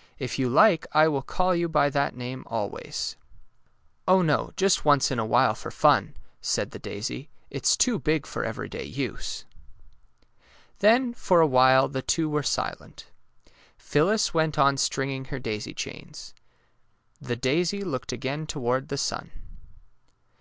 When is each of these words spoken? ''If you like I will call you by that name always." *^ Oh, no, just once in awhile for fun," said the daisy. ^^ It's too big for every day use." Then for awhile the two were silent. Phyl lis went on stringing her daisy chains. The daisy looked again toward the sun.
''If 0.20 0.38
you 0.38 0.48
like 0.48 0.86
I 0.92 1.08
will 1.08 1.20
call 1.22 1.52
you 1.52 1.68
by 1.68 1.90
that 1.90 2.16
name 2.16 2.44
always." 2.46 3.16
*^ 3.20 3.24
Oh, 4.06 4.22
no, 4.22 4.52
just 4.56 4.84
once 4.84 5.10
in 5.10 5.18
awhile 5.18 5.56
for 5.56 5.72
fun," 5.72 6.14
said 6.40 6.70
the 6.70 6.78
daisy. 6.78 7.22
^^ 7.22 7.28
It's 7.50 7.76
too 7.76 7.98
big 7.98 8.24
for 8.24 8.44
every 8.44 8.68
day 8.68 8.84
use." 8.84 9.44
Then 10.78 11.12
for 11.12 11.40
awhile 11.40 11.88
the 11.88 12.02
two 12.02 12.28
were 12.28 12.44
silent. 12.44 13.06
Phyl 13.76 14.06
lis 14.06 14.32
went 14.32 14.60
on 14.60 14.76
stringing 14.76 15.24
her 15.24 15.40
daisy 15.40 15.74
chains. 15.74 16.34
The 17.20 17.34
daisy 17.34 17.82
looked 17.82 18.12
again 18.12 18.46
toward 18.46 18.90
the 18.90 18.96
sun. 18.96 19.32